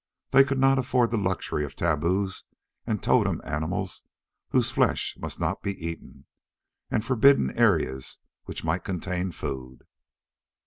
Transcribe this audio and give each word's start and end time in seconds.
They 0.31 0.43
could 0.43 0.57
not 0.57 0.79
afford 0.79 1.11
the 1.11 1.17
luxury 1.19 1.63
of 1.63 1.75
tabus 1.75 2.43
and 2.87 3.03
totem 3.03 3.39
animals 3.43 4.01
whose 4.49 4.71
flesh 4.71 5.15
must 5.19 5.39
not 5.39 5.61
be 5.61 5.75
eaten, 5.77 6.25
and 6.89 7.05
forbidden 7.05 7.55
areas 7.55 8.17
which 8.45 8.63
might 8.63 8.83
contain 8.83 9.31
food. 9.31 9.83